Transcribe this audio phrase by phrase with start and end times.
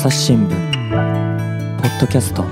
[0.00, 0.50] 朝日新聞
[1.82, 2.44] ポッドキャスト。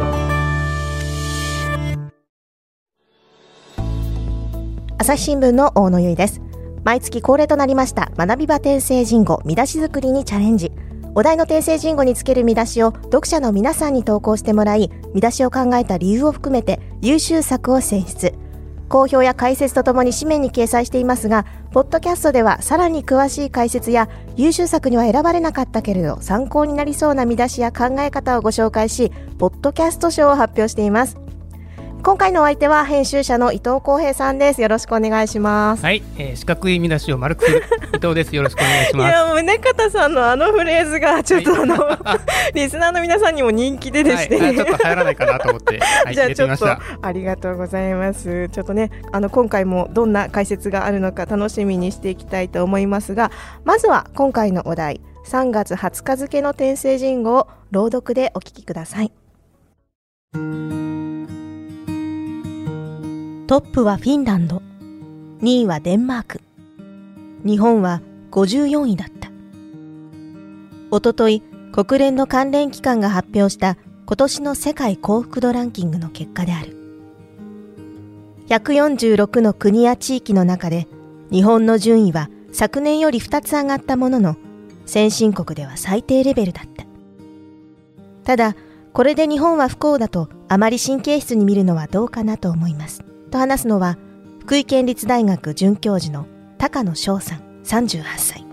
[4.99, 6.41] 朝日新聞の大野由依です。
[6.83, 10.73] 毎月恒例となりました学び場転生人語見出し作りにチャレンジ。
[11.15, 18.35] お題の訂正人語につける見出しを読者の皆さんに投稿してもらい見出しを考えた理由を含めて優秀作を選出。
[18.89, 21.45] 好評や解説とともに紙面に掲載していますが、
[21.77, 31.19] ポッドキャストではさらに詳しい解説や優秀作には選ばれなかったけれど参考になりそうな見出しや考え方をご紹介し、ポッドキャスト賞を発表しています。
[32.07, 34.63] 今回のお相手は編集者の伊藤光平さんです。
[34.63, 35.83] よろしくお願いします。
[35.83, 37.65] はい、えー、四角い見出しを丸くする
[37.95, 38.37] 伊藤です。
[38.37, 39.09] よろしくお願いします。
[39.09, 42.21] いや、宗方さんのあのフレーズがちょっとあの、は
[42.55, 46.69] い、リスナーの皆さんにも人気でですね、はい、ちょっと流行らないかなと思って、はい、 じゃあちょっと
[47.03, 48.51] ありがとうございます。
[48.51, 53.33] ちょっとね、あの今回もどんな解説があるのか楽しみにしていきたいと思いますが、
[53.65, 59.11] まずは今回のお題、3月20日付の転生人語を朗読でお聞きください。
[63.47, 64.61] トップはフィンランド、
[65.41, 66.41] 2位はデンマーク、
[67.45, 68.03] 日本は
[68.33, 69.31] 54位だった。
[70.91, 76.77] おととい、国連の関連機関が発表した今年の世界幸福度ランキングの結果である。
[78.49, 80.89] 146の国や地域の中で
[81.31, 84.37] 日本の順位は昨年より2つ上がったものの
[84.87, 86.85] 先進国では最低レベルだった。
[88.25, 88.57] ただ、
[88.93, 93.05] これで日本は不幸だとあまり神経質に見るのはどうかなと思います。
[93.31, 93.99] と話すのは、
[94.41, 96.27] 福井県立大学准教授の
[96.59, 98.45] 高野翔さん38歳。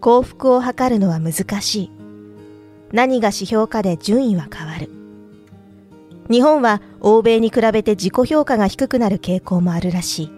[0.00, 1.90] 幸福を図るのは難しい。
[2.92, 4.90] 何が指標かで順位は変わる。
[6.30, 10.32] 日本は欧米に比べて自己評価が低くなる傾向もあるらしい。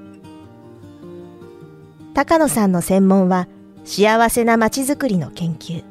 [2.14, 3.48] 高野さんの専門は
[3.84, 5.82] 幸せな街づくりの研究。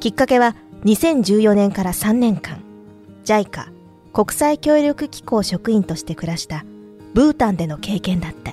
[0.00, 2.62] きっかけは2014年から3年間、
[3.24, 3.81] JICA
[4.12, 6.64] 国際協力機構職員として暮らした
[7.14, 8.52] ブータンでの経験だった。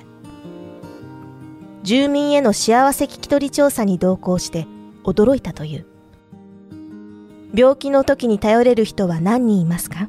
[1.82, 4.66] 住民への幸せ聞き取り調査に同行して
[5.04, 5.86] 驚いたという。
[7.54, 10.08] 病気の時に頼れる人は何人いますか？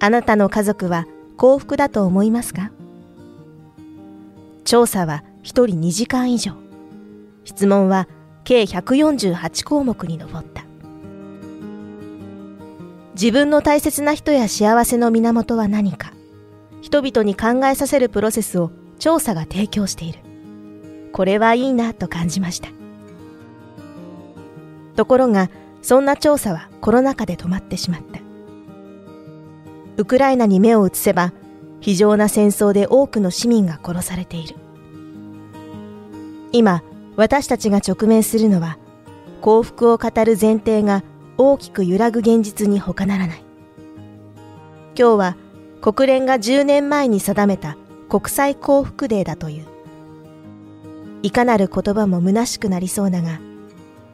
[0.00, 1.06] あなたの家族は
[1.36, 2.70] 幸福だと思いますか？
[4.64, 6.52] 調査は1人2時間以上。
[7.44, 8.08] 質問は
[8.44, 10.63] 計148項目に上った。
[13.14, 16.12] 自分の大切な人や幸せの源は何か、
[16.82, 20.18] 人々に考えさせるプロセスを調査が提供している。
[21.12, 22.68] これはいいなと感じました。
[24.96, 25.48] ところが、
[25.80, 28.20] そんな調査はコロナ禍で止まってしまった。
[29.96, 31.32] ウクライナに目を移せば、
[31.80, 34.56] 非常な戦争で多くの市民が殺されている。
[36.50, 36.82] 今、
[37.16, 38.76] 私たちが直面するのは、
[39.40, 41.04] 幸福を語る前提が
[41.36, 43.42] 大きく揺らぐ現実に他ならない。
[44.96, 45.36] 今日は
[45.80, 47.76] 国連が10年前に定めた
[48.08, 49.66] 国際幸福デーだという。
[51.22, 53.40] いかなる言葉も虚しくなりそうだが、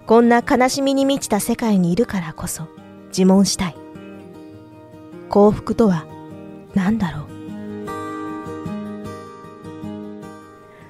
[0.07, 2.69] こんな悲しみに満ちた世界にいるからこそ
[3.09, 3.77] 自問したい。
[5.29, 6.07] 幸福とは
[6.75, 7.27] 何だろう？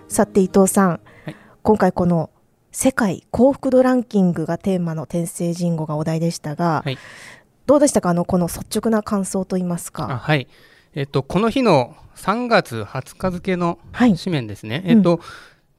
[0.08, 2.30] さて伊藤さん、はい、今回この
[2.72, 6.98] 世界幸福度ランキングがテーマの天聖人語がお題でしたが、はい、
[7.66, 8.10] どうでしたか？
[8.10, 10.06] あのこの率直な感想といいますか？
[10.06, 10.46] はい。
[10.94, 14.82] えっとこの日の3月20日付の紙面ですね。
[14.84, 15.20] はい、えっと、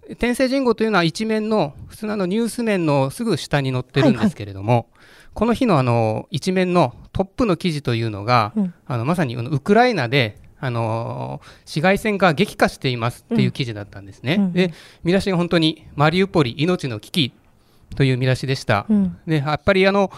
[0.10, 4.88] うん、天聖人語というのは一面の普通ののニュース面のすぐ下に載ってるんですけれども、はいはい、
[5.34, 14.36] この日のあの一面のトップの記事というのが、うん、あのまさにウクライナであの市街戦が激化していますっていう記事だったんですね。
[14.36, 14.74] うん、で
[15.04, 17.34] 見出しが本当にマリウポリ命の危機
[17.96, 18.86] という見出しでした。
[18.88, 20.12] うん、でやっぱりあの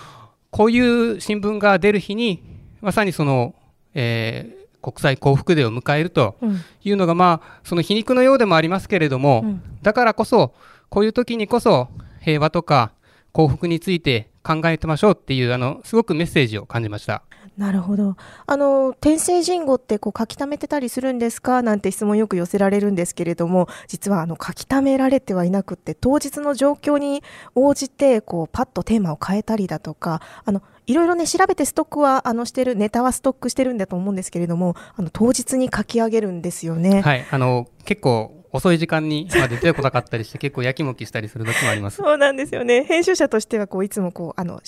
[0.52, 2.44] こういう新聞が出る日に
[2.82, 3.56] まさにその、
[3.94, 6.36] えー、国際幸福デーを迎えると
[6.84, 9.46] いうのが、まあその皮肉のようでもありますけれども、
[9.82, 10.54] だからこそ
[10.90, 11.88] こういう時にこそ
[12.20, 12.92] 平和とか
[13.32, 17.24] 幸福について考えてましょうっていうあのすごくメッセージを感じました。
[17.58, 18.16] なるほど。
[18.46, 27.24] あの天聖人語ってこう書き溜めてたりするんですかなんて質問よく寄せられるんですけれども、実はあの書き溜められてはいなくて当日の状況に
[27.56, 37.02] 応じてこうパッとテーマを変えたりだとか、あのいろいろね調べてストックはあのしてるネタはストックしてるんだと思うんですけれども、あの当日に書き上げるんですよね。
[37.02, 41.98] はい、あの結構遅い時間にまで出てこなかったりして結構やきもきしたりする時もあります。
[41.98, 42.84] そうなんですよね。
[42.84, 44.62] 編集者としてはこういつもこうあの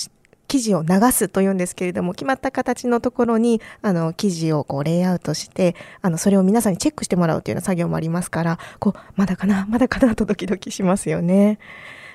[0.55, 11.59] 記事を流すというんですけれども、決まった形のところに、あの、記事をこう、レイアウトして、あの、それを皆さんにチェックしてもらうというような作業もありますから、こう、まだかな、まだかなとドキドキしますよね。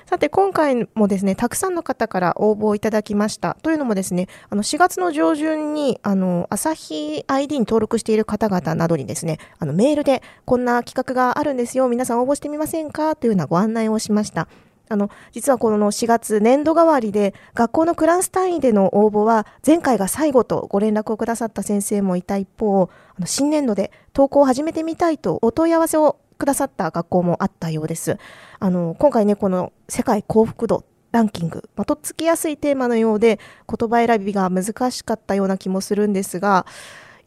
[0.07, 3.55] さて今回もですねたくさんの方から応募いただきました。
[3.61, 13.15] というのもですねあの4月の上旬にあの朝日 ID に登録している方々などにですねあのメールでこんな企画があるんですよ皆さん応募してみませんか？
[13.15, 14.49] というようなご案内をしました。
[14.91, 28.17] あの実はこの4月年度替わりで学校のクラス単位での応募は前回が最後とご連絡をくださった先生もいた一方あの新年度で登校を始めてみたいとお問い合わせをくださった学校もあったようです。
[28.59, 36.65] あの今回ねこの世界幸福度ランキング、ま、とっつきやすいテーマのようで言葉選びが難しかったような気もするんですが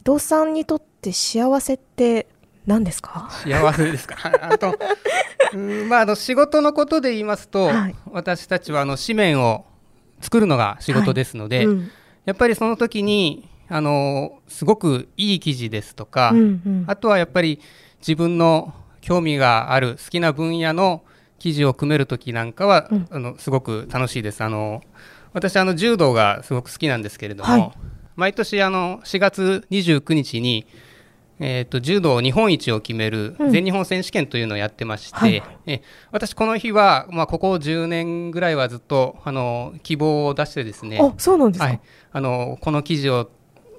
[0.06, 2.26] 伊藤さんにとって幸せって
[2.66, 3.28] 何ですか？
[3.44, 4.16] 幸せですか？
[4.40, 4.75] あと
[5.56, 9.65] まああの仕事のことで言いますと、はい、私たちはあの紙面を
[10.21, 11.67] 作るのが仕事ですので、はい。
[11.67, 11.91] うん、
[12.25, 17.61] やっぱりその時にあのすごくいい記事ですとか、うんうん、あとはやっぱり
[18.01, 21.03] 自分の興味がある好きな分野の
[21.39, 24.43] 記事を組める時なんかは、うん、あのすごく楽しいです。
[24.43, 24.83] あの
[25.33, 27.73] 私あの柔道がすごく好きなんですけれども、はい、
[28.17, 30.67] 毎年あの4月29日に
[31.41, 35.83] えーと、柔道日本一を決める全日本選手権というのをやってまして、うんはい、え
[36.13, 41.81] 私、この日は、まあ、ここ10年ぐらいはずっとあの希望を出してですねあそうなんですか、はい、
[42.13, 43.31] あのこの記事を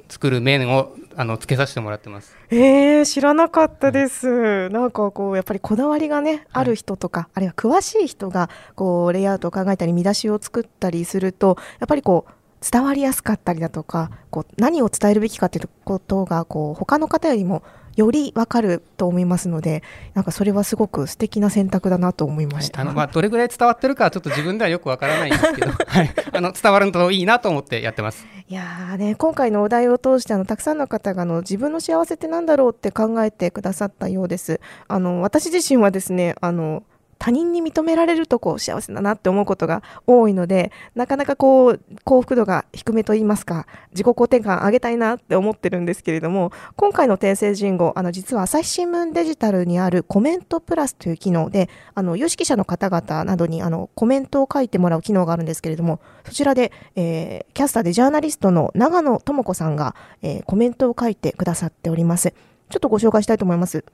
[0.10, 2.36] 作る面をあのつけさせてもらってます。
[2.52, 4.30] えー、知らなかったです。
[4.30, 12.32] うん、なんかこうやっぱりこだわりがねある人とか、はい、あるいは詳しい人がこうレイアウトを考えたり見出しを作ったりするとやっぱりこう
[12.70, 17.62] 伝わりやすかったりだとかこう何を伝えるべきかということがこう他の方よりも
[17.96, 19.84] より分かると思いますので
[20.14, 28.26] なんかそれはすごく素敵な選択だなと思いました、はい、あのまあ、どれぐらい伝わってるかちょっと自分ではよくわからないんですけど、 はい、あの伝わるといいなと思ってやってます。
[28.48, 34.60] いやね今回のお題を通してあのたくさんの方があの自分の幸せってなんだろうって考えてくださったようです。
[34.88, 36.84] あの私自身はですねあの
[37.18, 62.34] 他人に認められるとこう幸せだなって思うことが多いのでなかなかこう幸福度が低めと言いますか自己肯定感上げたいなって思ってるんですけれども今回の訂正人語あの実は朝日新聞デジタルにあるコメントプラスという機能であの有識者の方々などにあのコメントを書いてもらう機能があるんですけれどもそちらで、えー、キャスターでジャーナリストの長野智子さんが、えー、コメントを書いてくださっております
[62.70, 63.86] ちょっとご紹介したいと思います。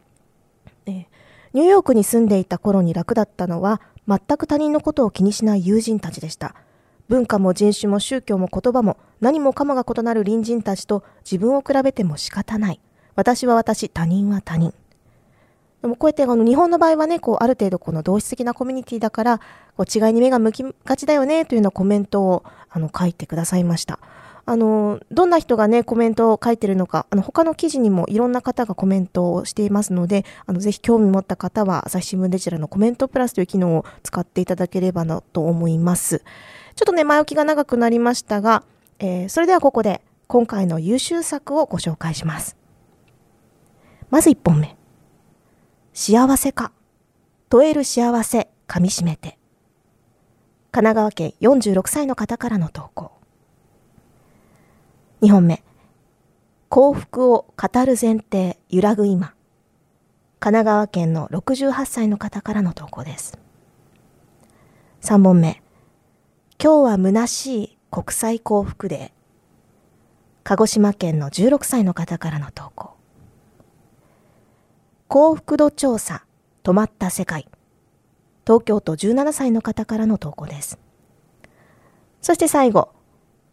[0.86, 1.21] えー
[1.54, 6.56] ニューヨークに住んでいた頃に楽だったのは、全く他人のことを気にしない友人たちでした。
[7.10, 12.80] 文化も人種も宗教も言葉も何もかもが異なる隣人たちと自分を比べても仕方ない。
[13.16, 14.74] 私は私、他人は他人。
[15.82, 19.40] でもこうやってあの日本の場合はね、こうある程度この同質的なコミュニティだから、
[19.76, 24.00] こう違いに目が向きがちだよねというようなコメントをあの書いてくださいました。
[24.46, 36.24] あのどんな人がねコメントを書いてるのかあの他の記事にもいろんな方がコメントをしていますのであのぜひ興味持った方は朝日新聞デジタルのコメントプラスという機能を使っていただければなと思います。
[36.76, 38.64] ちょっとね前置きが長くなりましたが、
[39.00, 42.56] えー、それではここで今回の優秀作をご紹介します。
[44.10, 44.76] まず1本目。
[45.94, 46.72] 幸せか。
[47.50, 49.38] 問える幸せかみしめて。
[50.72, 53.21] 神奈川県46歳の方からの投稿。
[55.22, 55.64] 2本目。
[56.70, 59.36] 幸福を語る前提、揺らぐ今。
[60.40, 63.38] 神奈川県の68歳の方からの投稿です。
[65.02, 65.62] 3本目。
[66.60, 69.12] 今日は虚しい国際幸福デー。
[70.44, 72.96] 鹿児島県の16歳の方からの投稿。
[75.08, 76.26] 幸福度調査、
[76.64, 77.48] 止まった世界。
[78.44, 80.80] 東京都17歳の方からの投稿です。
[82.24, 82.90] そして最後、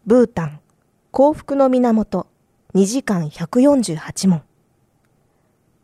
[0.07, 0.61] ブータン、
[1.11, 2.27] 幸福の源。
[2.75, 4.43] 2時間148問。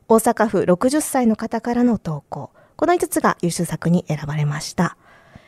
[0.08, 2.52] 大阪府60歳の方からの投稿。
[2.76, 4.98] この5つが優秀作に選ばれました。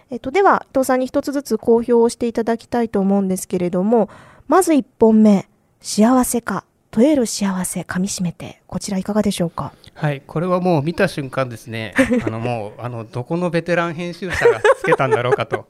[0.10, 4.10] えっと、では伊藤さんに一つずつ公表をしていただきたいと思うんですけれども
[4.48, 5.48] まず1本目。
[5.79, 8.63] 幸せか問える幸せかみしめて。
[8.65, 9.74] こちらいかがでしょうか？
[9.93, 11.93] はいこれはもう見た瞬間ですね。
[12.25, 15.67] あのもうあのどこのベテラン編集者がつけたんだろうかと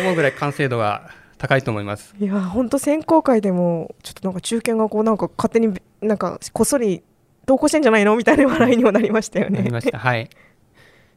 [0.00, 1.10] 思うぐらい完成度が
[1.40, 2.14] 高いと思います。
[2.20, 7.02] いや本当選考会でもちょっとなんか中堅がこうなんか勝手になんかこっそり
[7.46, 9.58] 同行してんじゃないのみたいな笑いにもなりましたよね。
[9.58, 9.98] なりました。
[9.98, 10.28] はい。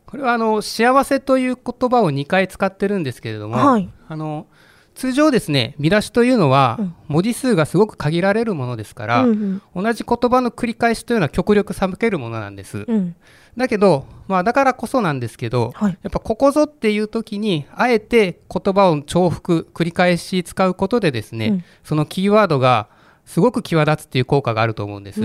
[0.06, 4.48] これはあの幸せという言葉を2回使ってるんですけれども、はい、あの
[4.96, 13.16] 通常ですね見出しというのは文字数がすごく限られるものですから、うんうん、同じ言葉の繰り返しというのは極力省けるものなんです、うん、
[13.58, 22.88] だけど、まあ、だからこそなんですけど、はい、やっぱここぞっていう時にあえて言葉を重複繰り返し使うことでですね、うん、そのキーワードが
[23.26, 25.22] すごく際立つっていう効果があると思うんです。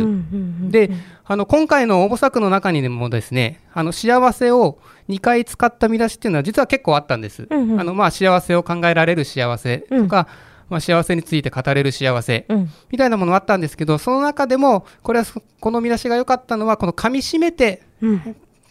[0.70, 0.90] で
[1.24, 7.48] あの今回の応募作の中にもですねあの幸せを2回使った見出しっていうのは実は結構あったんです。
[7.50, 15.26] うんうん、あのまあ幸せを考えられる幸せとか、うん、まあ、幸せについて語れる幸せ、うん、みたいなものがあったんですけどその中でもこれは
[15.60, 17.82] この見出しが良かったのはこの噛みしめて、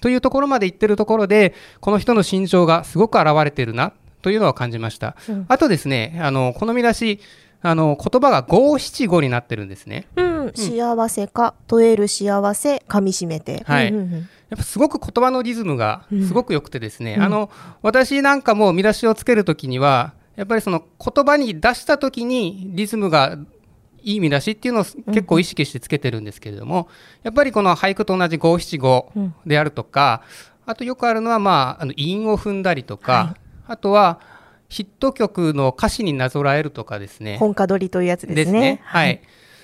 [0.01, 5.15] というところまで言ってるところでこの人の心情がすごく表れてるなというのを感じました。
[5.47, 7.19] あとですねあのこの見出し
[7.61, 10.07] あの言葉が五七五になってるんですね。
[10.15, 13.63] うん、幸せか、問える幸せ、噛みしめて。
[13.65, 13.93] はい。
[13.93, 17.49] やっぱすごく言葉のリズムがすごく良くてですね、うん、あの
[17.81, 23.37] 私なんかも見出しをつけるときにはやっぱりその言葉に出したときにリズムが
[24.07, 26.87] いい見出しっていうのを結構意識してつけてるんですけれども、
[27.23, 29.11] やっぱりこの俳句と同じ五七五
[29.45, 30.23] であるとか、
[30.65, 34.21] あとよくあるのはまああの韻を踏んだりとか、はい、あとは
[34.69, 37.37] ヒット曲の歌詞になぞらえるとかですね。
[37.37, 38.59] 本歌取りというやつですね。
[38.59, 39.21] ねはい。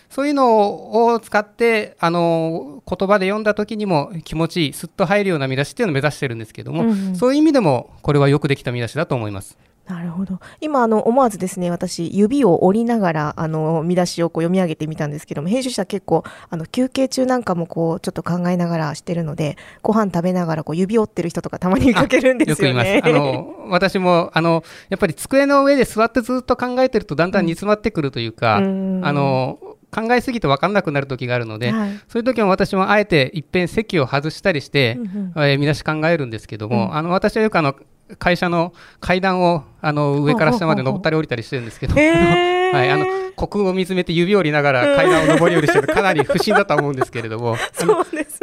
[0.10, 9.58] そういうのを使って、あの、言葉で読んだ時にも気持ちいい、すっと入るような見出しっていうのを目指してるんですけども、うんうん、そういう意味でも、これはよくできた見出しだと思います。
[9.88, 10.40] なるほど。
[10.62, 22.96] 今、あの、思わずですね、私、指を折りながら、あの、見出しをこう読み上げてみたんですけども、編集者結構、あの、休憩中なんかもこう、ちょっと考えながらしてるので、ご飯食べながらこう、指折ってる人とかたまに見かけるんですよね。
[22.96, 23.28] よく言います。
[23.28, 29.60] あの、私も、あの、やっぱり机の上で座ってずっと考えてると、だんだん煮詰まってくるというか、うん、あの、
[29.94, 37.76] 考えすぎて分かんなくなる時があるので、はい、そういう時も私もあえていっぺん席を外したりして、うんうん、えー、見出し考えるんですけども、うん、あの私はよくあの
[38.18, 47.56] 会社の階段をあの上から下まで登ったり降りたりしてるんですけど、 はい、あの虚空を見つめて指折りながら階段を上り下りしてるかなり不審だと思うんですけれども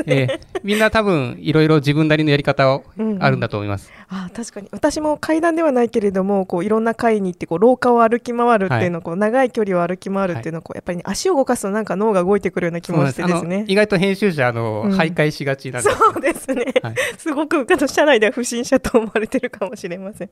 [0.06, 2.84] えー、みんな多分いろいろ自分なりのやり方を
[3.18, 4.68] あるんだと思います、うんうん、あ確かに。
[4.72, 13.64] 私も階段ではないけれどもこういろんな階に行ってこう廊下を歩き回るっていうの、はい、こう長い距離を歩き回るっていうのをこうやっぱり、ね、足を動かすとなんか脳が動いてくるような気もしてですね。
[13.68, 20.30] 意外と編集者あの、うん、徘徊しがちなんでそうですね、はい、すごく社内では不審者と思われてるかもしれません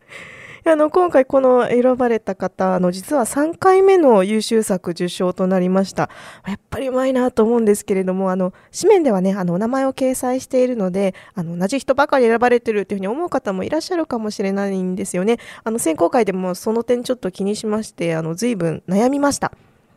[0.70, 6.10] あの今回この選ばれた方の実は3回目の優秀作受賞となりました。
[6.46, 15.38] やっぱりうまいなと思うんですけれどもあの紙面ではねあのお名前を掲載しているのであの同じ人ばかり選ばれてるというふうに思う方もいらっしゃるかもしれないんですよね。
[15.64, 19.52] あの選考会でもその点ちょっと気にしましてあの随分悩みました。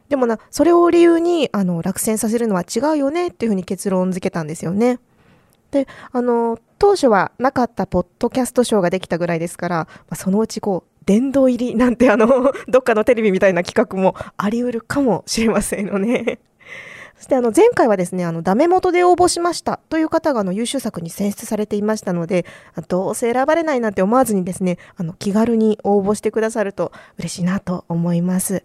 [0.07, 4.99] でもなそれを理由にあの落選させるのは違うよねっていうふうに結論付けたんですよね。
[5.71, 12.27] であの当初はなかったポッドキャストショーができたぐらいですから、まあ、そのうちこう殿堂入りなんてあの
[12.67, 16.39] どっかのテレビみたいな企画もあり得るかもしれませんよね。
[17.17, 22.47] そしてあの前回はですね、あのダメ元で応募しましたという方があの優秀作に選出されていましたので、
[22.87, 28.63] どうせ選ばれないなんて思わずにですね、あの気軽に応募してくださると嬉しいなと思います。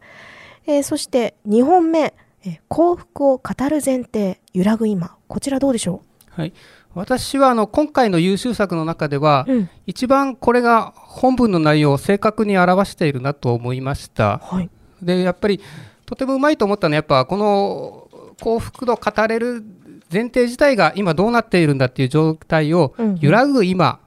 [0.66, 2.14] えー、そして2本目、
[2.46, 6.00] え、幸福を語る前提、揺らぐ今、こちらどうでしょ
[6.38, 6.40] う？
[6.40, 6.54] はい。
[6.96, 14.38] 私はあの今回の優秀作の中では、うん、一番これが本文の内容を正確に表しているなと思いました。
[14.38, 14.70] はい、
[15.02, 15.60] でやっぱり
[16.06, 18.08] とてもうまいと思ったのはやっぱこの
[18.40, 19.62] 幸福度語れる
[20.10, 24.00] 前提自体が今どうなっているんだっていう状態を揺らぐ今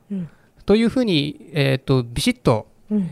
[0.66, 2.68] というふうに、えーと、ビシッと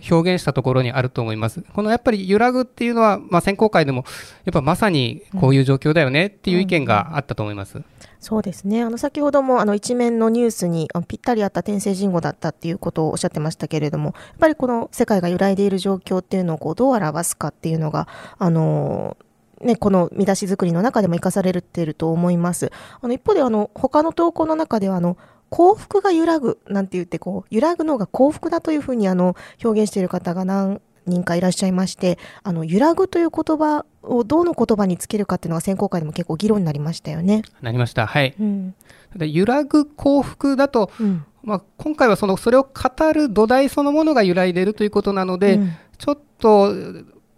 [0.09, 1.61] 表現したところにあると思います。
[1.73, 4.05] このやっぱり揺らぐっていうのは、まあ、選考会でも
[4.45, 7.81] やっぱまさにこういう状況だよねっていう意見があったと思います。
[8.19, 18.07] そうですねあの先ほどもあの一面のニュースにぴったりあった天聖人語だったっていうことをおっしゃってましたけれどもやっぱりこの世界が揺らいでいる状況っていうのをこうどう表すかっていうのが
[18.37, 19.17] あの
[19.61, 22.71] ね、この見出し作りの中でも生かされていると思います。
[23.01, 25.17] あの一方であの他の投稿の中ではあの
[25.49, 37.43] 幸福が揺らぐなんて言ってこう揺らぐのが幸福だというふうにあの表現している方が何人かいらっしゃいましてあの揺らぐという言葉をどの言葉につけるかっていうのが選考会でも結構議論になりましたよね。
[37.61, 38.07] なりました。
[38.07, 38.35] はい。
[38.39, 38.75] うん、
[39.19, 46.73] 揺らぐ幸福だと、うん、まあ、今回はそのそれを語る土台そのものが揺らいでいるということなので、うん、ちょっと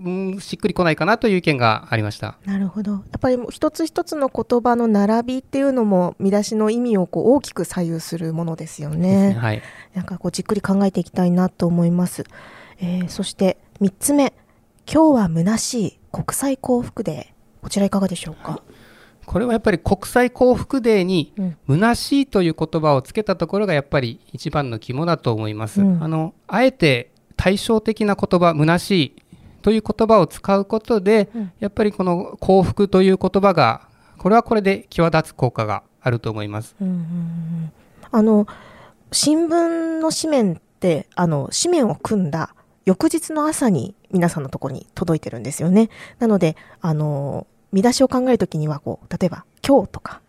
[0.01, 2.37] うん、しっくりこないかなという意見がありました。
[2.45, 2.91] なるほど。
[2.91, 9.33] やっぱり一つ一つの言葉の並びっていうのも見出しの意味をこう大きく左右するものですよね。
[9.33, 9.33] ね。
[9.33, 9.61] はい、
[9.93, 12.23] なんかこうじっくり考えていきたいなと思います。
[12.79, 14.33] えー、そして3つ目。
[14.91, 18.61] 今日は虚しい国際幸福デーこちらいかがでしょうか？
[19.25, 21.33] これはやっぱり国際幸福デーに
[21.67, 29.21] 虚しいという言葉をつけたところがやっぱり一番の肝だと思います、うん、あのあえて対照的な言葉虚しい
[29.61, 33.87] という言葉を使うことで、うん、やっぱりこの幸福という言葉が
[34.17, 37.71] これはこれで際立つ効果があると思います、うんうんうん、
[38.11, 38.47] あの
[39.11, 42.55] 新聞の紙面ってあの紙面を組んだ
[42.89, 45.91] 翌日の朝に皆さんのとこに届いてるんですよね。
[46.17, 50.21] なので、あの、見出しを考えるときにはこう例えば今日とか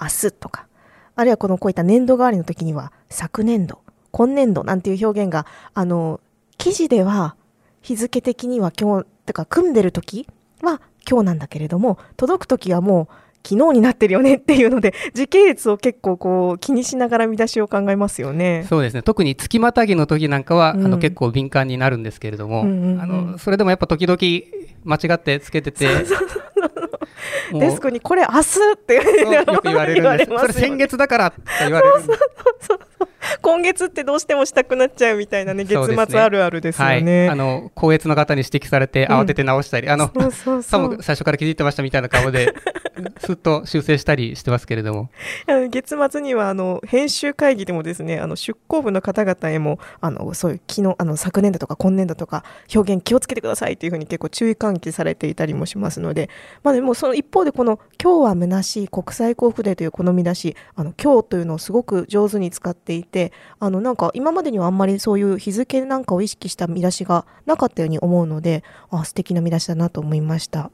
[0.00, 0.66] 明日とか
[1.14, 3.80] あるいはこのこういった年度代わりの時には昨年度
[4.12, 6.20] 今年度なんていう表現があの
[6.56, 7.36] 記事では
[7.82, 10.26] 日付的には今日とか組んでる時
[10.62, 13.14] は今日なんだけれども届く時はもう
[13.46, 18.66] 昨日になってるよねっていうので時系列を結構こう気にしながら見出しを考えますよね。
[18.68, 24.18] そうですね特に月またぎの時なんかは、うん、あの結構敏感になるんですけれども、うんうんうん、あのそれでもやっぱ時々
[24.84, 25.86] 間違ってつけてて。
[27.52, 29.02] デスクにこれ明日ってよ
[29.60, 30.30] く言われるんです。
[30.36, 32.20] それ先月だからって言われるんです。
[33.42, 37.00] 今月ってどうしてもしたくなっちゃうみたいなね月末あるあるですよね。
[37.00, 42.54] ねはい、あの高越の方に指摘されて慌てて直したり、うん、あのそう最初から気づいてましたみたいな顔で
[43.18, 45.10] すっと修正したりしてますけれども。
[45.70, 56.30] 月末にはあの編集会議でもですねあの出向部の方々へもあのそういう昨日あの昨年度とか今年度とか表現気をつけてくださいというふうに結構注意喚起されていたりもしますので、
[56.62, 63.15] まあ、でもその一方でこの「今日は虚しい国際幸福デー」というこの見出しあの今日というのをすごく上手に使っていて
[63.58, 70.70] あのなんか今までにはあんまりそういう日付なんかを意識した見出しがなかったように思うのであ素敵な見出しだなと思いました。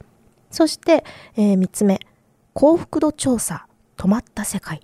[0.51, 1.05] そして、
[1.37, 2.01] えー、3つ目。
[2.53, 3.67] 幸福度調査。
[3.97, 4.81] 止まった世界。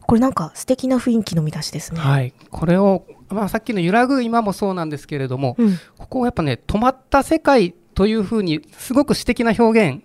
[0.00, 2.00] これなんか素敵な雰囲気の見出しですね。
[2.00, 2.32] はい。
[2.50, 10.02] これを、まあ、さっきの揺らぐ今もそうなんですけれども、うん、ここはやっぱね止まった世界というふうにすごく詩的な表現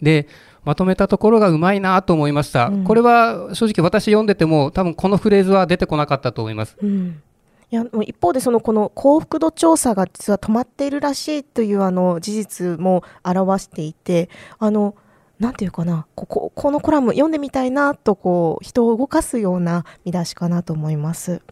[0.00, 7.22] で、うんまとめたところがうまいなと思いました、うん、これは正直私読んでても多分このフレーズは出てこなかったと思います、うん、
[7.70, 14.28] いや一方でそのこの幸福度調査が実は止まっているらしいというあの事実も表していて
[14.58, 14.94] あの
[15.40, 21.42] なんていうかなこここのコラム読んでみたいなとこう人を動かすような見出しかなと思います、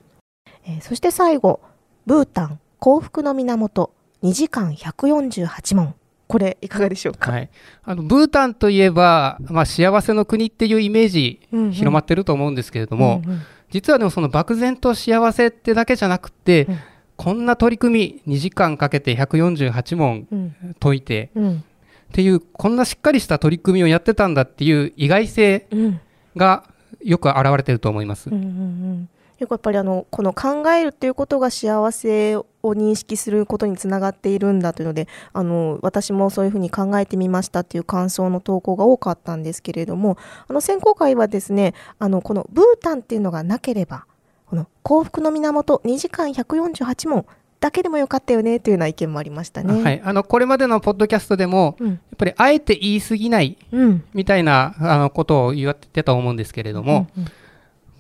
[0.65, 1.61] えー、そして最後
[2.07, 3.93] ブータン幸福の源
[4.23, 5.95] 2時間148問
[6.33, 7.51] これいかがでしょうか、はい、
[7.85, 16.79] あのブータンといえば、まあ、幸せの国っていうイメージ広まってると思うんですけれども、うんうん、実はでもその漠然と幸せってだけじゃなくて、うん、
[17.17, 20.27] こんな取り組み2時間かけて148問
[20.81, 21.63] 解いて、うん、っ
[22.13, 25.67] ていうこんなしっかりした取り組みをやってたんだっていう意外性
[26.35, 26.65] が
[27.05, 28.31] よく表れてると思います。
[28.31, 29.09] うんうんうん
[29.43, 44.07] よくやっぱりあのこの考えるっていうことが幸せを認識することにつながっているんだというのであの私もそういうふうに考えてみましたっていう感想の投稿が多かったんですけれどもあの選考会はですねあのこのブータンっていうのがなければ
[44.47, 47.27] この幸福の源2時間148問
[47.59, 49.83] だけでもよかったよねというような意見もありましたね。
[49.83, 53.57] はい、あのこれまでのポッドキャストでも、うん、やっぱりあえて言い過ぎない
[54.13, 57.31] みたいな、うん、あのことを言ってたと思うんですけれども、うんうん、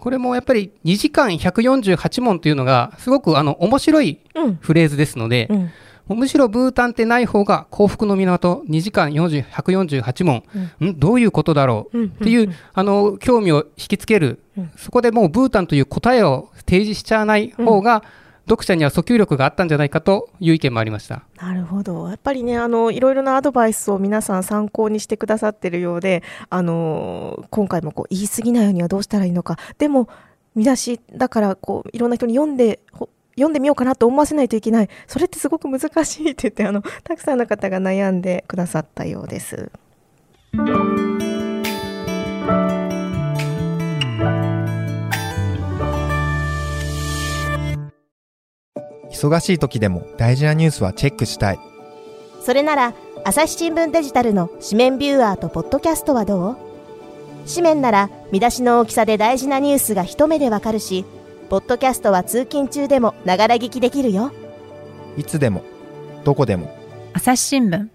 [0.02, 4.18] これもやっぱり2時間148問というのがすごくあの面白い
[4.58, 5.70] フレーズですので、うん。
[6.08, 10.42] うん、むしろブータンってない方が幸福の源2時間148問、
[10.80, 10.98] うん、ん？
[10.98, 12.06] どういうことだろう？
[12.06, 14.40] っていう、あの興味を引きつける、
[14.76, 18.02] そこでもうブータンという答えを提示しちゃわない方が、
[18.48, 21.24] 読者には訴求力があったんじゃないかという意見もありました。
[21.36, 22.08] なるほど。
[22.08, 29.58] やっぱりねあのいろいろなアドバイスを皆さん参考にしてくださってるようであの今回もこう言い過ぎないようにはどうしたらいいのか。
[29.78, 30.08] でも
[30.54, 32.80] 見出しだからこういろんな人に読んで
[33.34, 34.88] 読んでみようかなと思わせないといけない。
[35.06, 39.70] それってすごく難しいって言ってあのたくさんの方が悩んでくださったようです。
[49.22, 51.60] 忙しい時でも大事なニュースはチェックしたい。
[52.40, 56.56] それなら朝日新聞デジタルの紙面ビューアーとポッドキャストはどう？
[57.48, 61.04] 紙面なら見出しの大きさで大事なニュースが一目でわかるし
[61.50, 64.32] ポッドキャストは通勤中でもながら聞きできるよ。
[65.16, 65.62] いつでも
[66.24, 66.74] どこでも。
[67.12, 67.88] 朝日新聞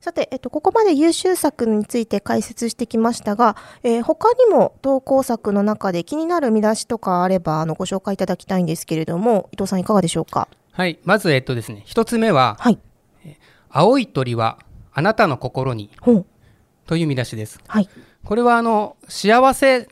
[0.00, 10.48] さて、えっと、ここまで優秀作について解説してきましたが、えー、他にも投稿作の中で気になる見出しとかあればあのご紹介いただきたいんですけれども伊藤さんいかがでしょうか？
[10.70, 12.78] はいまずえっとですね一つ目は、はい、
[13.70, 14.58] 青い鳥は
[14.92, 15.90] あなたの心に
[16.86, 17.88] という見出しです、はい、
[18.24, 19.88] これはあの幸せ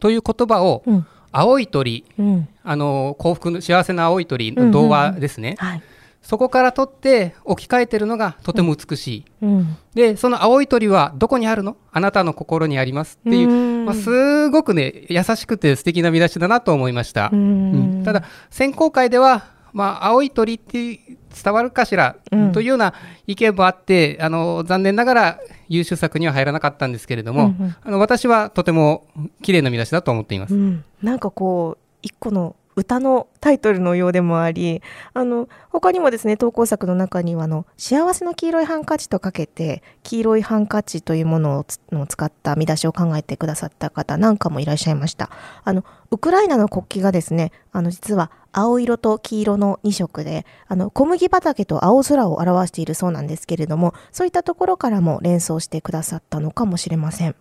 [0.00, 5.66] という言葉を、うん、青い鳥、うん、あの幸福の幸せな青い鳥の童話ですね、うん。
[5.68, 5.97] うんうんはい
[6.28, 11.78] そこから取って置き換えてるのがとても美しい、うん、でその青い鳥はどこにあるの？
[11.90, 21.00] あなたの心にありますっていう、まあ、すごくね優しくて素敵な見出しだなと思いました、うん、ただ選考会では、まあ、青い鳥って
[21.42, 22.16] 伝わるかしら、
[22.52, 22.92] というような
[23.26, 29.06] 意見もあってあの残念ながら優秀作には入らなかったんですけれども、うんうん、あの私はとても
[29.40, 30.54] 綺麗な見出しだと思っています、
[31.02, 45.28] なんかこう一個の歌のタイトルのようでもあり、あの、他にもですね、投稿作の中には、あの、幸せの黄色いハンカチとかけて、黄色いハンカチというものを使った見出しを考えてくださった方なんかもいらっしゃいました。
[45.64, 57.34] あの、ウクライナの国旗がですね、あの、実は青色と黄色の2色で、あの、小麦畑と青空を表しているそうなんですけれども、そういったところからも連想してくださったのかもしれません。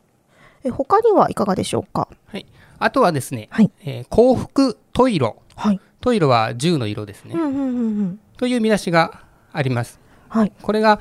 [0.63, 2.07] え他にはいかがでしょうか？
[2.25, 2.45] はい。
[2.79, 5.41] あとはですね、はい、えー、幸福トイロ。
[5.55, 5.79] はい。
[6.01, 7.33] トイロは10の色ですね。
[7.33, 9.99] うんうんうんうん、という見出しがあります。
[10.29, 10.51] はい。
[10.61, 10.99] これが、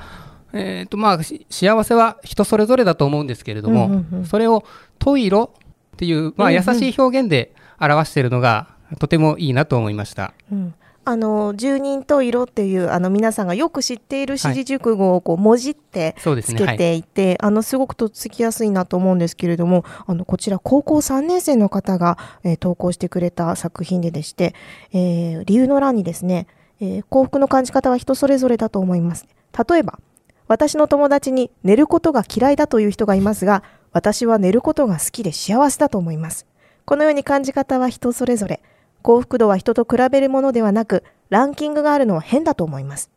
[0.52, 1.18] えっ、ー、と、まあ、
[1.50, 4.64] 幸せは人それぞれだと思うんですけれども、うんうんうん、それを
[4.98, 5.52] トイロ
[5.94, 10.32] っていう、まあ、優しい表現で表しているのが、とてもいいなと思いました。
[10.50, 10.74] うん
[11.08, 17.28] あの住人と色っていうあの皆さんがよく知っている四字熟語をこう文字ってつけていて、はい。
[17.28, 24.52] ねはい、あのすごくとっつきやすいなと思うんですけれどもあのこちら高校3年生の方が、えー、投稿してくれた作品ででして、
[24.92, 26.48] えー、理由の欄にですね、
[26.80, 29.28] えー、幸福の感じ方は人それぞれだと思います。
[29.68, 30.00] 例えば
[30.48, 36.46] 私の友達に寝ることが嫌いだという人がいますが私は寝ることが好きで幸せだと思います。
[36.84, 38.60] このように感じ方は人それぞれ
[39.06, 43.12] 幸福度は人と比べるものではなく、ランキングがあるのは変だと思います。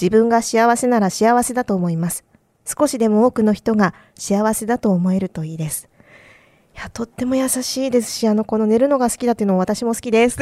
[0.00, 2.24] 自分が幸せなら幸せだと思います。
[2.64, 5.90] 少しでも多くの人が幸せだと思えるといいです。
[6.76, 10.36] や、とっても優しいですし、あの、この寝るのが好きだっていうのも私も好きです。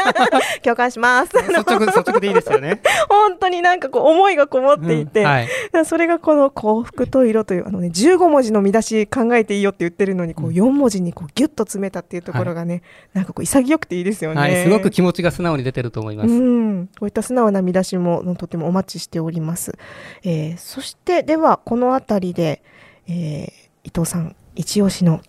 [0.62, 1.36] 共感します。
[1.36, 2.80] 率直、率直でいいですよね。
[3.08, 5.48] 本当になんかこう、思いがこもっていて、うんはい、
[5.84, 12.82] それがこの幸福と色という、あのね、15文字の見出し考えていいよって言ってるのに、こう、4文字にこう、ギュッと詰めたっていうところがね、はい、
[13.14, 14.62] なんかこう、潔くていいですよね、はい。
[14.62, 16.30] すごく気持ちが素直に出てると思います。
[16.30, 16.86] うん。
[16.86, 19.76] こういった素直な見出しも、とてもお待ちしております。
[20.24, 22.62] えー、そして、では、このあたりで、
[23.08, 23.50] えー、
[23.84, 25.20] 伊藤さん、一押しの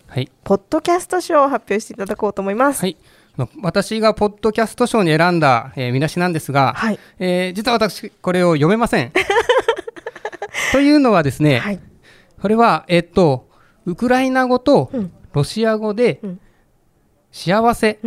[0.42, 2.80] ポッドキャスト賞を発表していただこうと思います。
[2.80, 2.96] はい。
[3.62, 9.12] 私がポッドキャスト賞に選んだ、えー、見出しなんですが、はい、えー、実は私、これを読めません。
[10.72, 11.80] というのはですね、はい、
[12.40, 13.48] これは、えっと、
[13.86, 14.90] ウクライナ語と
[15.32, 16.20] ロシア語で、
[17.30, 18.00] 幸せ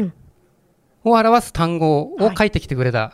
[1.06, 3.14] を表す単語を書いてきてくれた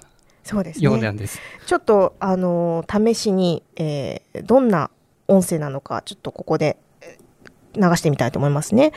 [0.79, 1.39] ようなんです。
[1.67, 4.89] ちょっと、あのー、試しに、えー、どんな
[5.27, 6.77] 音声なのか、ちょっとここで
[7.76, 8.92] 流してみたいと思いますね。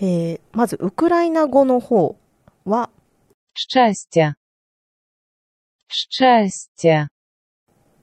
[0.00, 2.16] えー、まず、ウクライナ語の方
[2.64, 2.90] は、
[3.54, 4.34] счастье
[5.88, 7.08] счастье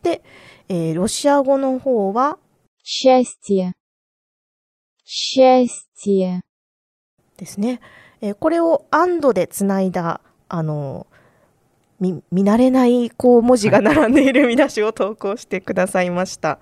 [0.02, 0.24] で、
[0.70, 2.38] えー、ロシア語の方は、
[2.84, 3.74] счастье
[5.06, 6.42] счастье
[7.38, 7.82] ですね。
[8.22, 11.08] えー、これをアンドでつないだ、あの
[12.00, 16.60] 見、見慣れないこう文字が並んでいる見出しを投稿してくださいました。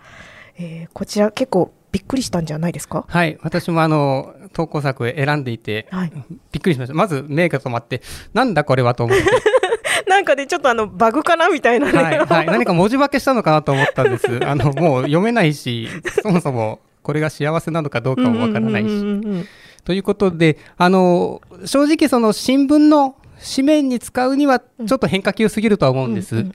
[0.58, 3.05] えー、こちら結構 びっくりしたんじゃないですか？
[3.09, 3.39] はい。
[3.43, 6.13] 私もあの投稿作を選んでいて、はい、
[6.53, 6.95] びっくりしました。
[6.95, 8.03] まず目が止まって
[8.35, 9.25] なんだこれはと思って。
[10.09, 14.27] なんかでちょっとあのバグかなみたいな、ね、はい、はい、何か文字化けしたのかなと思ったんです。
[14.45, 15.89] あのもう読めないし
[16.23, 19.47] そもそもこれが幸せなのかどうかもわからないし。
[19.85, 23.17] ということであの正直その新聞の
[23.55, 26.47] 紙面に使うにはちょっと変化球すぎるとは思うんです。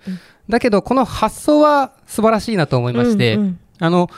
[0.49, 3.39] だけどこの発想は素晴らしいなと思いまして、
[3.79, 4.09] あの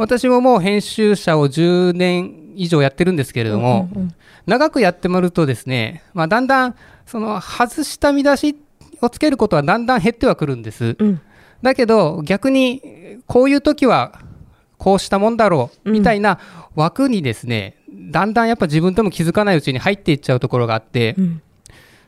[0.00, 4.14] 私ももう編集者を10年以上やってるんですけれども、うんうんうん、
[4.46, 8.56] 長くやってもらうとですね、まあ、だんだんその外した見出し
[9.02, 10.96] をつけることはだんだん減ってはくるんです。
[10.98, 11.20] うん、
[11.60, 14.20] だけど逆にこういう時は
[14.78, 16.38] こうしたもんだろうみたいな
[16.74, 21.42] 枠にですね、うん、だんだんやっぱ自分とも気づかないうちに入っていっちゃうところがあって、うん、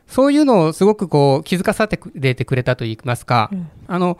[0.07, 3.51] そういうのをすごくこう気づかされてくれたといいますか、
[3.85, 4.17] あの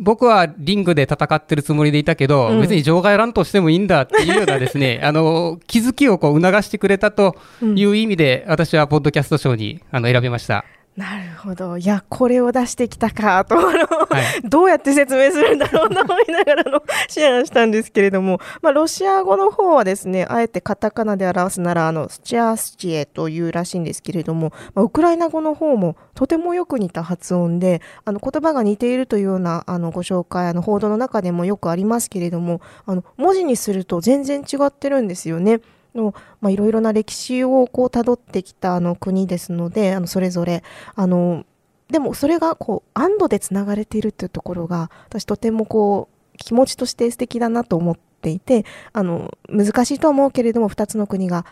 [0.00, 10.64] 僕はリングで戦ってるつもりでいたけど、うん、別に場外乱闘してもいいんだっていうようなですね、 あの、気づきをこう促してくれたという意味で、私はポッドキャスト賞にあの選びました。
[10.96, 11.78] なるほど。
[11.78, 35.60] いや、これを出してきたかと、はい、 どうやって説明するんだろうと思いながらのシェアしたんですけれども、まあ、ロシア語の方はですね、あえてカタカナで表すなら、あの、スチャースチエというらしいんですけれども、まあ、ウクライナ語の方もとてもよく似た発音で、あの、言葉が似ているというような、あの、ご紹介、あの、報道の中でもよくありますけれども、あの、文字にすると全然違ってるんですよね。
[35.94, 40.62] の、まあ、いろいろな歴史をこう辿ってきたあの国ですのであのそれぞれ。
[40.94, 41.44] あの
[41.90, 51.44] でもそれがこう安堵でつながれているっていうところが私とてもこう気持ちとして素敵だなと思っていてあの難しいとは思うけれども2つの国が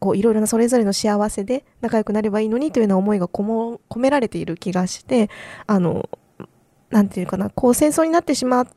[0.00, 5.30] こういろいろなそれぞれの幸せで仲良くなればいいのにというような思いがこも込められている気がして
[5.66, 6.08] あの
[6.90, 8.68] なんていうかなこう戦争になってしまっ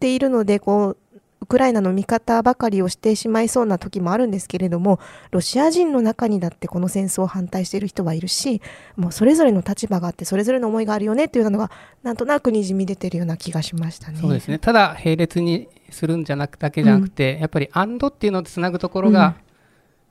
[0.00, 0.96] ているのでこう
[1.40, 4.98] ウクライナの味方ばかりをしてしまいそうな時もあるんですけれども
[5.30, 8.60] ロシア人の中にだってこの戦争を反対している人はいるし
[8.96, 11.70] もうそれぞれの立場があってそれぞれの思いがあるよねっていうのが
[12.02, 14.18] なんとなくにじみ出てるような気がしましたね。
[14.20, 19.36] そうですねただ並列にするんじゃなくだけじゃなくて、うん、やっぱり「アンド」っていうのでつなぐところが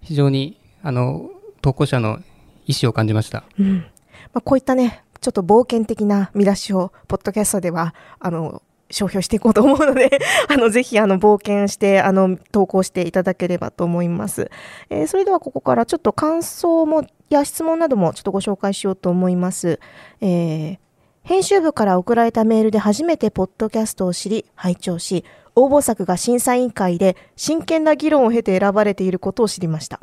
[0.02, 1.30] 非常に、うん、あの
[1.62, 2.20] 投稿者の
[2.66, 3.44] 意思を感じました。
[3.60, 3.86] うん
[4.34, 10.10] まあ、こういったねちょっと冒険的な見出しをポッドキャストではあの商標していこうと思うので
[10.50, 14.50] あの、ぜひ、あの、冒険して、あの、投稿していただければと思います。
[14.90, 19.80] えー、それでは、ここからちょっと感想も、や質問などもちょっとご紹介しようと思います。
[20.22, 20.78] えー、
[21.24, 30.00] 編集部から送られたメールで初めてポッドキャストを知り、拝聴し、応募作が審査委員会で真剣な議論を経て選ばれていることを知りました。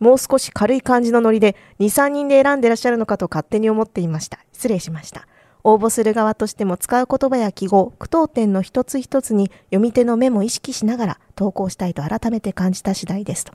[0.00, 4.38] もう少し軽い感じのノリで2、3人で選んでらっしゃるのかと勝手に思っていました。
[4.52, 5.28] 失礼しました。
[5.64, 13.54] 応募する側としても使う言葉や記号、句読点の一つ一つに読み手の目も意識しながら投稿したいと改めて感じた次第ですと。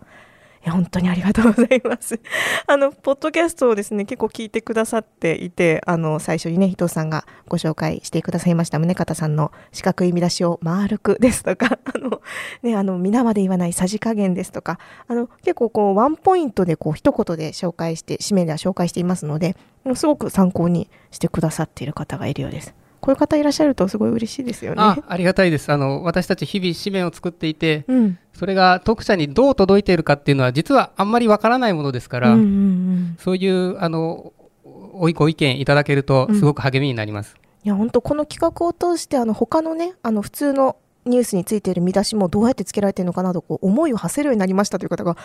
[0.67, 2.19] 本当にありがとうございます。
[2.67, 12.21] あの、ポッドキャストをですね、結構聞いてくださっていて、あの、最初にね、伊藤さんがご紹介してくださいました、宗方さんの四角い見出しを丸くですとか、 あの、
[12.63, 19.55] ね、あの、皆まで言わないさじ加減ですとか、あの、結構こう、ワンポイントでこう、一言で紹介して、締めでは紹介していますので、
[19.95, 22.73] すごく参考にしてくださっている方がいるようです。
[23.09, 24.81] こういう方いらっしゃるとすごい嬉しいですよね。
[24.83, 25.71] あありがたいです。
[25.71, 34.31] あの私たち日々紙面を作っていて、うん、それが読者にどう届いているかっていうのは実はあんまりわからないものですから、うんうんうん、そういうあの
[34.63, 37.35] ご意見いただけるとすごく励みになります。
[37.35, 45.17] うん、いや本当この企画を通してあの他のねあの普通のニュースについている見出しもどうやってつけられているのかなとこう思いを馳せるようになりましたという方が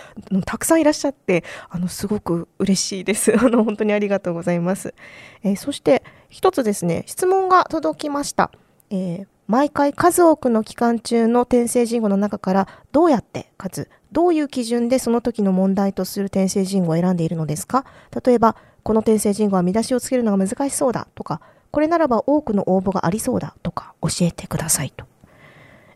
[0.46, 3.34] たくさんいらっしゃってあのすごく嬉しいです。
[3.38, 4.94] あの本当にありがとうございます。
[5.42, 6.02] えー、そして
[6.34, 8.50] 一つですね質問が届きました。
[8.90, 17.84] えー、毎回数多くの期間中の転生人語の中からどうやってかつどういう基準でその時の問題とする転生人語を選んでいるのですか？
[18.24, 25.06] 例えばこの転生人語は見出しをつけるのが難しそうだとかこれならば多くの応募がありそうだとか教えてくださいと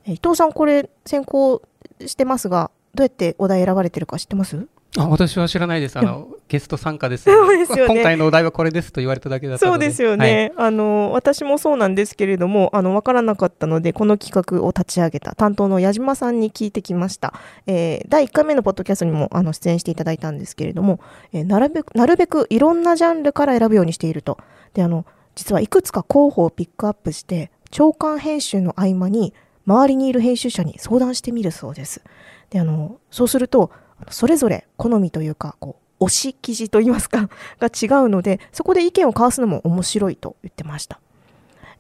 [0.05, 0.13] え。
[0.13, 1.63] 伊藤さんこれ先行
[2.07, 4.69] してますがどうやってお題選ばれてるか知ってます？
[4.99, 5.99] あ私は知らないです。
[5.99, 7.25] あのゲスト参加です。
[7.31, 7.95] そうですよね。
[7.95, 10.53] 今回のお題はこれですと言われただけだったそうですよね。
[10.57, 17.33] はい、あの私もそうなんですけれども、あのわからなかったのでこの企画を立ち上げた担当の矢島さんに聞いてきました。
[17.67, 21.01] えー、第1回目のポッドキャストにもあの出演していただいたんですけれども、
[21.33, 24.39] えー、なるべくなるべくいろんなジャンルから選ぶようにしていると。
[24.75, 29.33] であの実はいくつか候補をピックアップして長官編集の合間に
[29.69, 32.03] 周りにいる編集者に相談してみるそうです。
[32.49, 33.71] で、あの、そうすると、
[34.11, 37.29] それぞれ好みというか、こう、推し記事といいますか
[37.61, 41.01] が違うので、そこで意見を交わすのも面白いと言ってました。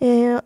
[0.00, 0.44] えー、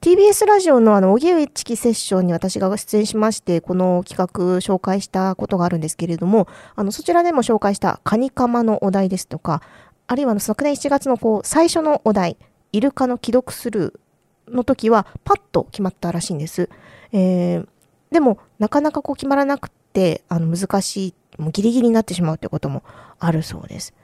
[0.00, 9.62] TBS ラジオのあの、荻上チキセッションに私が出演しまして、この企画紹介したことがあるんですけれども、あの、そちらでも紹介したカニカマのお題ですとか、
[10.06, 12.36] あるいは昨年7月のこう、最初のお題、
[12.72, 16.68] イルカの既読スルーの時はパッと決まったらしいんです。
[17.12, 17.66] えー、
[18.10, 19.83] でもなかなかこう決まらなくて
[20.28, 22.82] あの難しいもうギリギリになってしまうということも
[23.18, 23.94] あるそうです。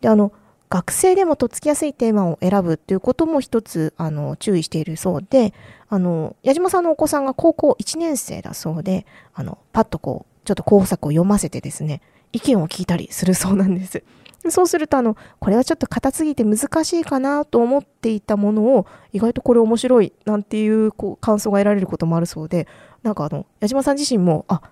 [0.00, 0.32] であの
[0.68, 5.54] 学生でもとっつきやすいテーマを選ぶっていうことも一つあの注意しているそうで
[5.88, 12.00] あの矢島さんのお子さんが高校1年生だそうであのパッとこうちょっと候補作を読ませてですね
[12.32, 14.02] 意見を聞いたりするそうなんです。
[14.50, 22.68] そうするとあのこれはちょっと硬すぎて難しいかなと思っていたものを意外とこれ面白いなんていうこう感想が得られることもあるそうで
[23.02, 24.62] なんかあの矢島さん自身もあ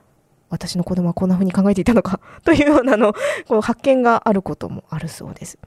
[0.55, 3.13] 私の子供はこんな風に考えていたのか というようなの
[3.47, 5.59] こう発見があることもあるそうです。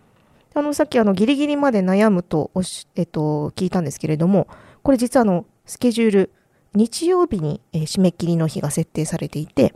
[0.54, 4.47] あのさっきあのギリギリまで悩むとおし、えっと、聞いたんですけれども
[4.82, 6.32] これ実はあのスケジュール
[6.73, 9.76] 日曜日に、え、締め切りの日が設定されていて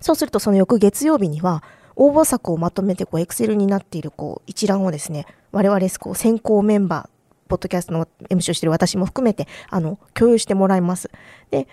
[0.00, 1.62] そうするとその翌月曜日には
[1.96, 11.10] 応募作をまとめてこうエクセルになっているこう一覧をですね我々こう先行メンバーポッドキャストの MC をしてる私も含めてあの共有してもらいます。
[11.50, 11.66] で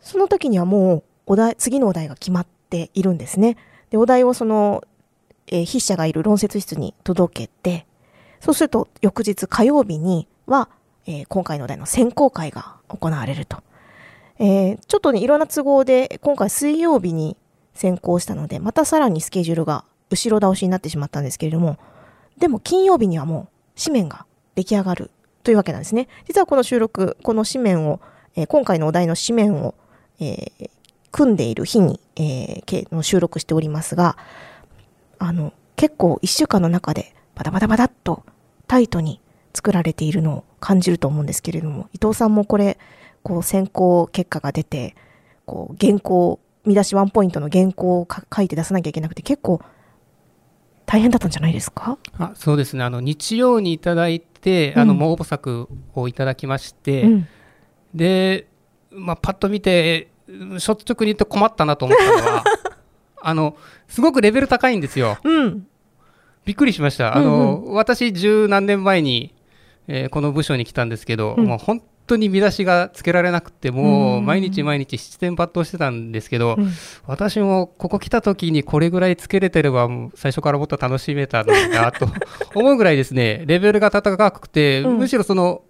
[0.00, 3.56] その時にはもうお題次のお題が決まっているんですね。
[3.90, 4.84] でお題をその、
[5.46, 7.86] えー、筆者がいる論説室に届けて
[8.40, 10.68] そうすると翌日火曜日には、
[11.06, 13.62] えー、今回のお題の選考会が行われると。
[14.38, 17.36] えー、ちょっとねいろんな都合で今回水曜日に
[17.72, 21.78] 先行したので、またさらにスケジュールが後ろ倒しになってしまったんですけれども、
[22.38, 25.10] でも金曜日にはもう紙面が出来上がる
[25.42, 26.08] というわけなんですね。
[26.26, 28.00] 実はこの収録、この紙面を、
[28.36, 29.74] えー、今回のお題の紙面を、
[30.20, 30.70] えー、
[31.14, 34.16] 組んでいる日に、えー、収録しておりますが、
[35.20, 38.24] あの、結構一週間の中でバタバタバタっと
[38.66, 39.20] タイトに
[39.54, 42.78] 作られているのを感じると思うんですけれども、伊藤さんもこれ、
[43.22, 44.96] こう選考結果が出て、
[45.46, 49.60] こう原稿見出しワンポイントの原稿を書いて出さなきゃいけなくて結構
[50.84, 51.96] 大変だったんじゃないですか？
[52.18, 52.82] あそうですね。
[52.82, 57.28] あの日曜にいただいて、うん、あの応募作をいただきまして、うん、
[57.94, 58.48] で、
[58.90, 60.10] まあ、パッと見て
[60.54, 62.44] 率直に言って困ったなと思ったのは
[63.22, 63.56] あの
[63.88, 65.18] すごくレベル高いんですよ。
[65.24, 65.66] うん、
[66.44, 67.16] びっくりしました。
[67.16, 67.64] あの、うん。
[67.64, 69.34] うん、私十何年前に、
[69.88, 76.70] えー、この部署に来たんですけど、うん、もう本当に見出しがつけられなくてもう毎日毎日七点抜刀してたんですけど、うん、
[77.06, 82.08] 私もここ来た時にこれぐらいつけれてれば最初からもっと楽しめたのになと
[82.54, 85.62] 思うぐらいですねレベルが高くて、うん、むしろその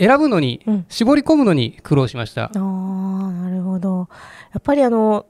[0.00, 2.50] 選ぶのに、絞り込むのに苦労しました。
[2.54, 4.08] あなるほど
[4.52, 5.26] やっぱりあの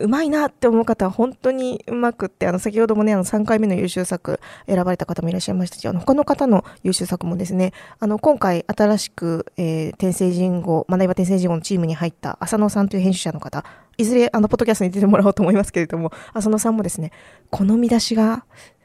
[0.00, 13.64] うまいなって思う方は本当にうまくって、あの、先ほどもね、あの、3回目の優秀作選ばれた方もいらっしゃいましたし、あの、他の方の優秀作もですね、あの、今回新しく、えー、天聖人語、学び場天聖人語のチームに入った浅野さんという編集者の方、
[13.96, 17.10] いずれ、あの、ポッドキャストに出てもらおうと思いますけれども、浅野さんもですね、
[17.50, 18.44] この見出しが、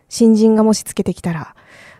[0.09, 1.55] 新人がもしつけてきたら、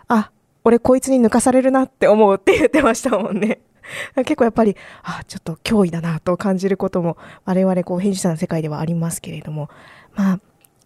[0.08, 0.32] あ、
[0.64, 3.60] 俺こいつに抜かされるなって思うって言ってましたもんね。
[4.16, 9.70] 結構やっぱり、あちょっと脅威だなと感じることも、我々こう編集者の世界ではありますけれども、
[10.16, 10.40] まあ、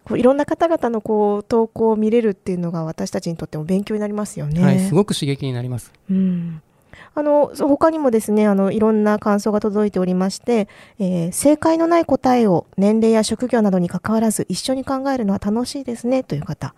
[0.04, 4.62] こういろんな方々のこう投稿を見れるっていうのが私たちにとっても勉強になりますよね。
[4.62, 5.92] はい、すごく刺激になります。
[6.10, 6.62] うん。
[7.14, 16.74] あの他にもですねあのいろんな感想が届いておりまして、えー、正解のない答えを年齢や職業などにかかわらず一緒に考えるのは楽しいですねという方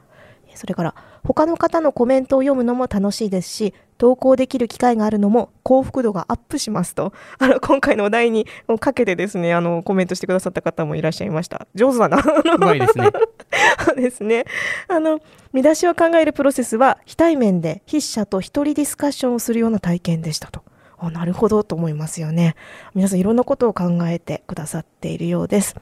[0.55, 8.47] それから他の方のコメントを読むのも楽しいですし投稿できる機会があるのも幸福度がアップしますと、 あの、今回のお題に
[8.81, 11.67] かけてですね、あの、コメントしてくださった方もいらっしゃいました。
[11.75, 12.17] 上手だな。
[12.17, 13.11] うまいですね。
[13.97, 14.47] ですね。
[14.89, 15.21] あの、
[15.53, 20.63] 見出しを考えるプロセスは、非対面で筆者と一人ディスカッションをするような体験でしたと。
[20.99, 22.57] あなるほどと思いますよね。
[22.95, 25.77] 皆さんいろんなことを考えてくださっているようです。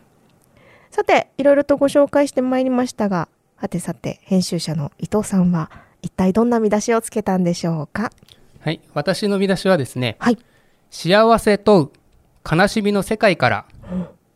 [0.91, 3.29] さて、いろいろとご紹介してまいりましたが、
[3.61, 8.13] はてさて、編集者の伊藤さんは、一体どんな見出しをつけたんでしょうか？
[8.61, 10.39] はい、私の見出しはですね、はい、
[10.91, 11.91] 幸せと
[12.49, 13.65] 悲しみの世界から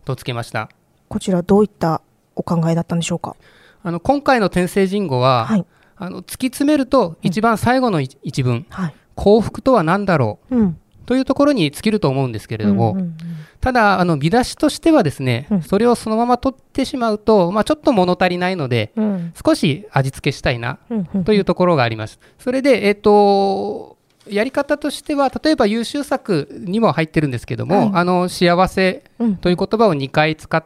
[0.04, 0.68] とつけました。
[1.08, 2.02] こちらどういった
[2.34, 3.36] お考えだったんでしょうか？
[3.84, 8.66] あの今回の天聖人語は、はい、あの突き詰めると一番最後の一文、うん。
[8.70, 13.16] はい、幸福とは何だろう、うん、というところに尽きると思うんですけれども、うんうんうん、
[13.60, 20.78] ただあの見出しとしてはですね、うん、それをそのまま取ってしまうと、まあ、ちょっと物足りないので、うん、少し味付けしたいな
[21.24, 22.18] というところがあります。
[22.38, 23.96] それで、えーと、
[24.28, 29.04] やり方としては例えば優秀作にも入ってるんですけども、はい、あの幸せ
[29.40, 30.64] という言葉を2回使っ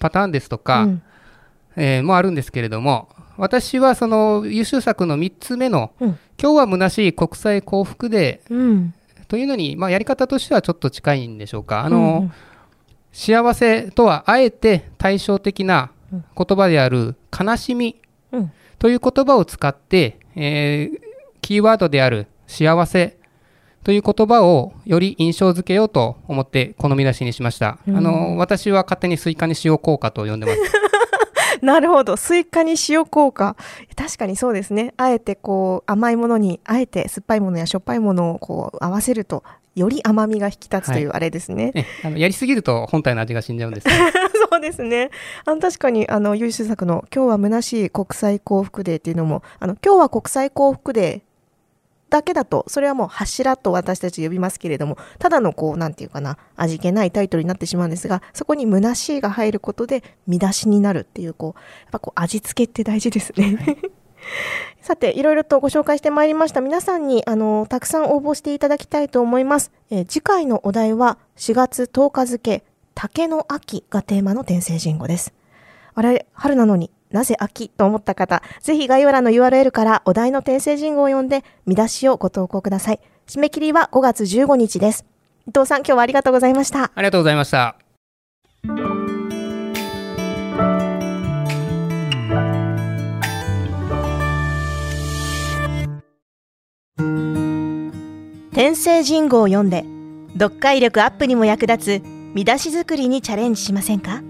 [0.00, 1.02] パターンですとか、うん、
[1.76, 8.94] えー、もあるんですけれども私はその優秀作の3つ目の、うん、今日は虚しい国際幸福で、うん、
[9.30, 11.84] というのに、まあ、やり方としてはちょっと近いんでしょうか。
[11.84, 12.32] あの、うん、
[13.12, 18.02] 幸せとはあえて対照的な言葉である悲しみ
[18.80, 21.00] という言葉を使って、えー、
[21.42, 23.18] キーワードである幸せ
[23.84, 27.78] という言葉をより印象づけようと思ってこの見出しにしました。
[27.86, 30.58] うん、あの私は勝手にスイカに塩効果と呼んでます。
[31.66, 32.16] なるほど。
[32.16, 33.56] スイカに塩効果。
[33.96, 34.94] 確かにそうですね。
[34.96, 39.44] あえてこう甘いものに、あえて酸っぱいものやしょっぱいものをこう合わせると、
[39.76, 41.72] より甘みが引き立つというあれですね。
[41.74, 43.88] はい、あのやりすぎると本体の味が死んじゃうんです。
[44.50, 45.10] そうですね。
[45.44, 51.29] あの確かにあの優秀作の今日は虚しい国際幸福デーっていうのも、あの今日は国際幸福デー
[52.10, 63.78] だけだと、それはもう柱と私たち呼びますけれども、ただのこう、なんていうかな、味気ないタイトルになってしまうんですが、そこに虚しいが入ることで見出しになるっていう、こう、やっぱこう、味付けって大事ですね。
[64.82, 66.60] さて、いろいろとご紹介してまいりました。
[66.60, 69.72] 皆さんに、あの、たくさん応募していただきたいと思います。
[69.90, 75.32] えー、次回のお題は、4月10日付、竹の秋がテーマの天聖人語です。
[75.94, 83.00] あれ、春なのになぜ秋と思った方、ぜひ概要欄の URL からお題の訂正人語を読んで、見出しをご投稿ください。
[83.26, 85.04] 締め切りは5月15日です。
[85.48, 86.84] 伊藤さん、今日はありがとうございました。
[86.84, 87.76] ありがとうございました。
[98.52, 99.84] 天聖人語を読んで、
[100.34, 104.22] 読解力アップにも役立つ見出し作りにチャレンジしませんか？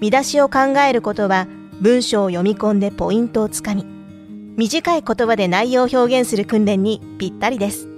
[0.00, 1.46] 見出しを考えることは
[1.80, 3.84] 文章を読み込んでポイントをつかみ
[4.56, 7.88] 短い言葉で内容を表現する訓練にぴったりです。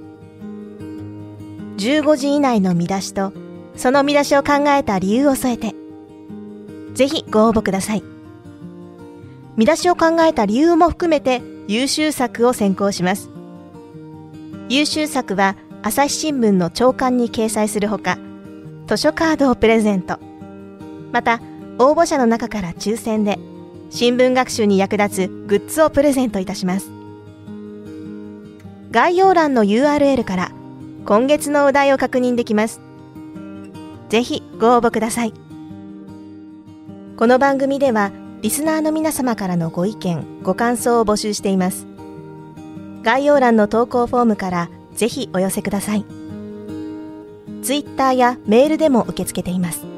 [1.77, 3.33] 15字以内の見出しと
[3.77, 5.75] その見出しを考えた理由を添えて
[6.95, 8.03] ぜひご応募ください。
[9.57, 13.31] 見出しを考えた理由も含めて優秀作を選考します。
[14.69, 18.19] 優秀作は朝日新聞の朝刊に掲載するほか
[18.89, 20.19] 図書カードをプレゼント。
[21.13, 21.41] また、
[21.79, 23.39] 応募者の中から抽選で、
[23.91, 26.91] 新聞学習に役立つグッズをプレゼントいたします。
[28.91, 30.53] 概要欄の URL から
[31.05, 32.81] 今月のお題を確認できます。
[34.09, 35.35] ぜひご応募ください。
[37.17, 38.13] この番組では
[38.43, 41.87] リスナーの皆様からのご意見、ご感想を募集しています。
[43.03, 46.05] 概要欄の投稿フォームからぜひお寄せください。
[47.63, 49.98] ツイッターやメールでも受け付けています。